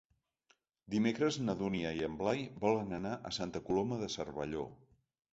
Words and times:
Dimecres 0.93 1.35
na 1.49 1.53
Dúnia 1.59 1.91
i 1.99 2.01
en 2.07 2.15
Blai 2.21 2.41
volen 2.63 2.95
anar 2.99 3.11
a 3.31 3.33
Santa 3.37 3.61
Coloma 3.69 3.99
de 4.05 4.09
Cervelló. 4.15 4.65